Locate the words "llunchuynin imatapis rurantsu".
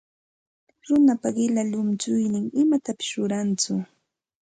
1.69-3.73